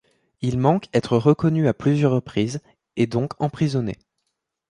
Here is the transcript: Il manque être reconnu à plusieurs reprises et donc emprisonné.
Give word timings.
Il 0.41 0.57
manque 0.57 0.89
être 0.95 1.15
reconnu 1.15 1.67
à 1.67 1.75
plusieurs 1.75 2.13
reprises 2.13 2.61
et 2.95 3.05
donc 3.05 3.33
emprisonné. 3.37 3.99